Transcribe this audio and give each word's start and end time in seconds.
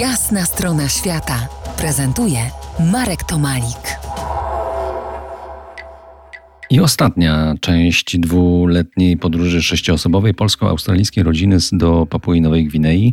Jasna 0.00 0.44
strona 0.44 0.88
świata 0.88 1.48
prezentuje 1.78 2.38
Marek 2.92 3.24
Tomalik. 3.24 3.98
I 6.70 6.80
ostatnia 6.80 7.54
część 7.60 8.18
dwuletniej 8.18 9.16
podróży 9.16 9.62
sześcioosobowej 9.62 10.34
polsko-australijskiej 10.34 11.24
rodziny 11.24 11.56
do 11.72 12.06
Papui 12.06 12.40
Nowej 12.40 12.66
Gwinei. 12.66 13.12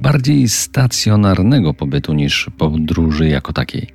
Bardziej 0.00 0.48
stacjonarnego 0.48 1.74
pobytu 1.74 2.14
niż 2.14 2.50
podróży 2.58 3.28
jako 3.28 3.52
takiej. 3.52 3.88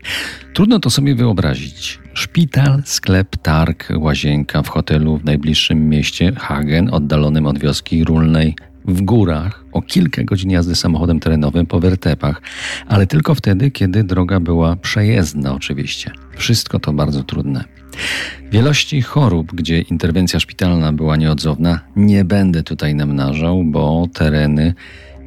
Trudno 0.53 0.79
to 0.79 0.89
sobie 0.89 1.15
wyobrazić. 1.15 1.99
Szpital, 2.13 2.81
sklep, 2.85 3.37
targ, 3.37 3.87
łazienka 3.97 4.61
w 4.63 4.67
hotelu 4.67 5.17
w 5.17 5.25
najbliższym 5.25 5.89
mieście 5.89 6.31
Hagen, 6.37 6.93
oddalonym 6.93 7.45
od 7.45 7.59
wioski 7.59 8.03
Rulnej, 8.03 8.55
w 8.85 9.01
górach, 9.01 9.65
o 9.71 9.81
kilka 9.81 10.23
godzin 10.23 10.51
jazdy 10.51 10.75
samochodem 10.75 11.19
terenowym 11.19 11.65
po 11.65 11.79
wertepach, 11.79 12.41
ale 12.87 13.07
tylko 13.07 13.35
wtedy, 13.35 13.71
kiedy 13.71 14.03
droga 14.03 14.39
była 14.39 14.75
przejezdna, 14.75 15.53
oczywiście. 15.53 16.11
Wszystko 16.35 16.79
to 16.79 16.93
bardzo 16.93 17.23
trudne. 17.23 17.63
Wielości 18.51 19.01
chorób, 19.01 19.55
gdzie 19.55 19.81
interwencja 19.81 20.39
szpitalna 20.39 20.93
była 20.93 21.15
nieodzowna, 21.17 21.79
nie 21.95 22.25
będę 22.25 22.63
tutaj 22.63 22.95
namnażał, 22.95 23.63
bo 23.63 24.07
tereny, 24.13 24.73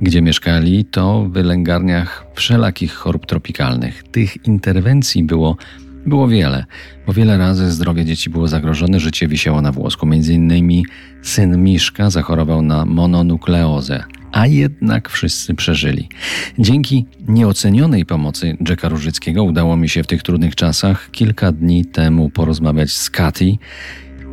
gdzie 0.02 0.22
mieszkali, 0.22 0.84
to 0.84 1.24
w 1.24 1.32
wylęgarniach 1.32 2.26
wszelakich 2.34 2.92
chorób 2.94 3.26
tropikalnych. 3.26 4.02
Tych 4.02 4.46
interwencji 4.46 5.24
było 5.24 5.56
było 6.06 6.28
wiele, 6.28 6.64
bo 7.06 7.12
wiele 7.12 7.38
razy 7.38 7.72
zdrowie 7.72 8.04
dzieci 8.04 8.30
było 8.30 8.48
zagrożone, 8.48 9.00
życie 9.00 9.28
wisiało 9.28 9.62
na 9.62 9.72
włosku. 9.72 10.06
Między 10.06 10.34
innymi 10.34 10.86
syn 11.22 11.62
Miszka 11.62 12.10
zachorował 12.10 12.62
na 12.62 12.84
mononukleozę, 12.84 14.04
a 14.32 14.46
jednak 14.46 15.08
wszyscy 15.08 15.54
przeżyli. 15.54 16.08
Dzięki 16.58 17.06
nieocenionej 17.28 18.06
pomocy 18.06 18.56
Jacka 18.68 18.88
Różyckiego 18.88 19.44
udało 19.44 19.76
mi 19.76 19.88
się 19.88 20.02
w 20.02 20.06
tych 20.06 20.22
trudnych 20.22 20.54
czasach 20.54 21.10
kilka 21.10 21.52
dni 21.52 21.84
temu 21.84 22.30
porozmawiać 22.30 22.92
z 22.92 23.10
Katy. 23.10 23.56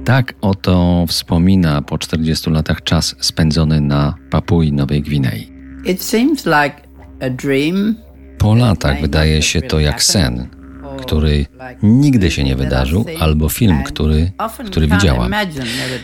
Tak 0.06 0.33
oto 0.41 1.06
wspomina 1.08 1.81
po 1.81 1.97
40 1.97 2.50
latach 2.50 2.83
czas 2.83 3.16
spędzony 3.19 3.81
na 3.81 4.16
Papui 4.30 4.72
Nowej 4.72 5.02
Gwinei. 5.02 5.52
It 5.85 6.03
seems 6.03 6.45
like 6.45 6.75
a 7.22 7.30
dream. 7.30 7.95
Po 8.38 8.56
latach 8.56 9.02
wydaje 9.02 9.41
się 9.41 9.61
to 9.61 9.80
jak 9.80 10.03
sen, 10.03 10.47
który 11.02 11.45
nigdy 11.83 12.31
się 12.31 12.44
nie 12.44 12.55
wydarzył, 12.55 13.05
albo 13.19 13.49
film, 13.49 13.83
który, 13.83 14.31
który 14.66 14.88
widziałam. 14.88 15.31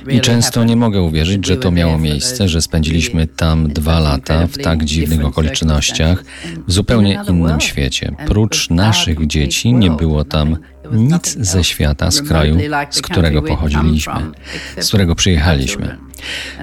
I 0.07 0.21
często 0.21 0.63
nie 0.63 0.75
mogę 0.75 1.01
uwierzyć, 1.01 1.47
że 1.47 1.57
to 1.57 1.71
miało 1.71 1.97
miejsce, 1.97 2.47
że 2.47 2.61
spędziliśmy 2.61 3.27
tam 3.27 3.67
dwa 3.67 3.99
lata 3.99 4.47
w 4.47 4.57
tak 4.57 4.85
dziwnych 4.85 5.25
okolicznościach, 5.25 6.23
w 6.67 6.71
zupełnie 6.71 7.19
innym 7.29 7.61
świecie. 7.61 8.15
Prócz 8.27 8.69
naszych 8.69 9.27
dzieci 9.27 9.73
nie 9.73 9.91
było 9.91 10.23
tam 10.23 10.57
nic 10.91 11.37
ze 11.39 11.63
świata, 11.63 12.11
z 12.11 12.21
kraju, 12.21 12.57
z 12.89 13.01
którego 13.01 13.41
pochodziliśmy, 13.41 14.13
z 14.79 14.87
którego 14.87 15.15
przyjechaliśmy. 15.15 15.97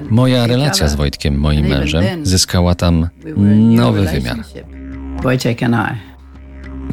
Moja 0.09 0.47
relacja 0.47 0.87
z 0.87 0.95
Wojtkiem, 0.95 1.37
moim 1.39 1.67
mężem, 1.67 2.25
zyskała 2.25 2.75
tam 2.75 3.09
nowy 3.75 4.05
wymiar. 4.05 4.37
Wojciech 5.21 5.63
and 5.63 5.75
I. 5.75 6.14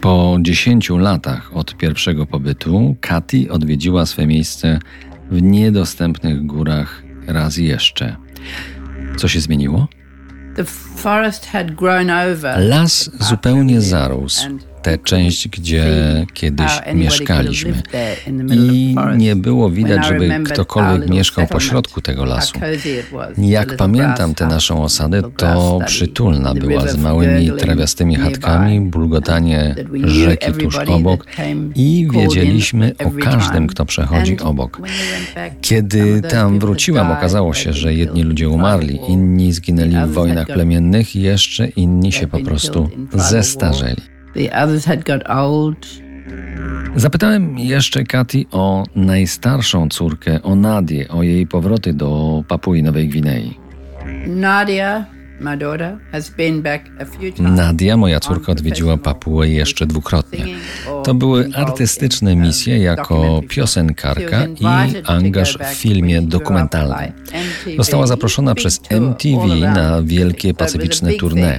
Po 0.03 0.39
10 0.41 0.91
latach 0.91 1.57
od 1.57 1.77
pierwszego 1.77 2.27
pobytu, 2.27 2.97
Katy 3.01 3.47
odwiedziła 3.51 4.07
swe 4.07 4.27
miejsce 4.27 4.79
w 5.31 5.43
niedostępnych 5.43 6.47
górach 6.47 7.03
raz 7.27 7.57
jeszcze. 7.57 8.17
Co 9.17 9.29
się 9.29 9.41
zmieniło? 9.41 9.89
Las 12.59 13.11
zupełnie 13.21 13.81
zarósł 13.81 14.49
tę 14.83 14.99
część, 14.99 15.49
gdzie 15.49 15.87
kiedyś 16.35 16.71
mieszkaliśmy. 16.95 17.83
I 18.55 18.97
nie 19.17 19.37
było 19.37 19.71
widać, 19.71 20.07
żeby 20.07 20.31
ktokolwiek 20.45 21.11
mieszkał 21.11 21.47
pośrodku 21.47 22.01
tego 22.01 22.25
lasu. 22.25 22.59
Jak 23.39 23.77
pamiętam 23.77 24.35
tę 24.35 24.47
naszą 24.47 24.83
osadę, 24.83 25.23
to 25.37 25.79
przytulna 25.87 26.55
była 26.55 26.89
z 26.89 26.97
małymi 26.97 27.51
trawiastymi 27.59 28.15
chatkami, 28.17 28.81
bulgotanie 28.81 29.75
rzeki 30.05 30.53
tuż 30.53 30.79
obok 30.79 31.27
i 31.75 32.09
wiedzieliśmy 32.13 32.93
o 33.05 33.11
każdym, 33.25 33.67
kto 33.67 33.85
przechodzi 33.85 34.41
obok. 34.41 34.81
Kiedy 35.61 36.23
tam 36.23 36.59
wróciłam, 36.59 37.11
okazało 37.11 37.55
się, 37.55 37.73
że 37.73 37.95
jedni 37.95 38.23
ludzie 38.23 38.49
umarli, 38.49 39.01
inni 39.09 39.53
zginęli 39.53 39.97
w 40.07 40.13
wojnach 40.13 40.47
plemiennych, 40.47 41.17
jeszcze 41.17 41.69
inni 41.69 42.13
się 42.13 42.27
po 42.27 42.41
prostu 42.41 42.91
zestarzeli. 43.15 44.12
The 44.35 44.65
others 44.65 44.87
had 44.87 45.05
got 45.05 45.31
old. 45.31 45.87
Zapytałem 46.97 47.59
jeszcze 47.59 48.05
Katy 48.05 48.45
o 48.51 48.85
najstarszą 48.97 49.89
córkę, 49.89 50.43
o 50.43 50.57
Nadię, 50.57 51.09
o 51.09 51.23
jej 51.23 51.47
powroty 51.47 51.93
do 51.93 52.43
Papui 52.49 52.83
Nowej 52.83 53.09
Gwinei. 53.09 53.59
Nadia 54.27 55.07
Nadia, 57.39 57.97
moja 57.97 58.21
córka, 58.21 58.53
odwiedziła 58.53 58.97
Papułę 58.97 59.49
jeszcze 59.49 59.87
dwukrotnie. 59.87 60.45
To 61.05 61.15
były 61.15 61.51
artystyczne 61.55 62.37
misje 62.37 62.79
jako 62.79 63.41
piosenkarka 63.49 64.47
i 64.47 64.67
angaż 65.07 65.59
w 65.59 65.75
filmie 65.75 66.23
dokumentalnym. 66.23 67.13
Została 67.77 68.07
zaproszona 68.07 68.55
przez 68.55 68.81
MTV 68.91 69.47
na 69.75 70.03
wielkie 70.03 70.55
pacyficzne 70.55 71.11
tournée. 71.11 71.59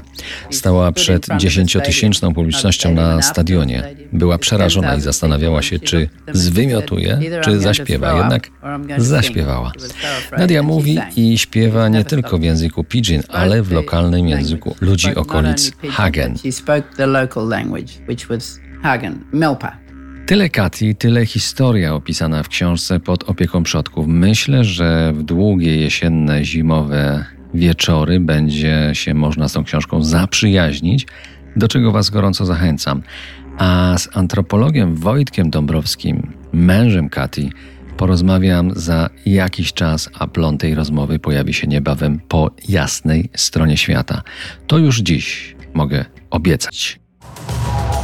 Stała 0.52 0.92
przed 0.92 1.28
dziesięciotysięczną 1.38 2.34
publicznością 2.34 2.94
na 2.94 3.22
stadionie. 3.22 3.96
Była 4.14 4.38
przerażona 4.38 4.96
i 4.96 5.02
zastanawiała 5.02 5.62
się, 5.62 5.80
czy 5.80 6.10
zwymiotuje, 6.34 7.20
czy 7.44 7.60
zaśpiewa. 7.60 8.18
Jednak 8.18 8.50
zaśpiewała. 8.98 9.72
Nadia 10.38 10.64
mówi 10.64 11.00
i 11.16 11.38
śpiewa 11.38 11.90
nie 11.90 12.04
tylko 12.06 12.38
w 12.38 12.44
języku 12.44 12.84
pidgin, 12.84 13.24
ale 13.30 13.64
w 13.64 13.72
lokalnym 13.72 14.28
języku 14.28 14.76
ludzi 14.82 15.16
okolic 15.16 15.72
Hagen. 15.90 16.36
Tyle 20.26 20.50
Kati, 20.50 20.96
tyle 20.96 21.26
historia 21.26 21.96
opisana 21.96 22.44
w 22.44 22.48
książce 22.48 23.00
pod 23.00 23.30
opieką 23.30 23.64
przodków. 23.64 24.08
Myślę, 24.08 24.64
że 24.64 25.14
w 25.14 25.24
długie 25.24 25.78
jesienne, 25.78 26.46
zimowe 26.46 27.26
wieczory 27.54 28.20
będzie 28.20 28.90
się 28.94 29.14
można 29.14 29.50
z 29.50 29.54
tą 29.54 29.64
książką 29.64 30.04
zaprzyjaźnić, 30.04 31.08
do 31.56 31.68
czego 31.68 31.92
Was 31.92 32.10
gorąco 32.10 32.46
zachęcam. 32.46 33.02
A 33.58 33.96
z 33.98 34.18
antropologiem 34.18 34.96
Wojtkiem 34.96 35.50
Dąbrowskim, 35.50 36.34
mężem 36.54 37.10
Kati, 37.10 37.52
Porozmawiam 37.98 38.72
za 38.76 39.10
jakiś 39.26 39.74
czas, 39.74 40.10
a 40.14 40.28
plon 40.28 40.58
tej 40.58 40.76
rozmowy 40.76 41.20
pojawi 41.20 41.54
się 41.54 41.68
niebawem 41.68 42.20
po 42.28 42.52
jasnej 42.70 43.30
stronie 43.36 43.78
świata. 43.78 44.22
To 44.68 44.78
już 44.78 45.00
dziś 45.00 45.56
mogę 45.74 46.06
obiecać. 46.30 47.03